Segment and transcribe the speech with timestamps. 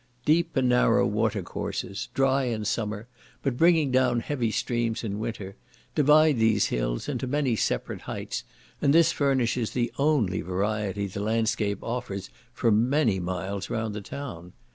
[0.25, 3.05] Deep and narrow water courses, dry in summer,
[3.43, 5.55] but bringing down heavy streams in winter,
[5.93, 8.43] divide these hills into many separate heights,
[8.81, 14.53] and this furnishes the only variety the landscape offers for many miles round the town.